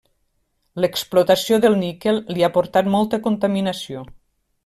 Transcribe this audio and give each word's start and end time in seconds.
L'explotació 0.83 1.59
del 1.65 1.77
níquel 1.83 2.17
li 2.37 2.47
ha 2.47 2.51
portat 2.57 2.91
molta 2.97 3.23
contaminació. 3.27 4.05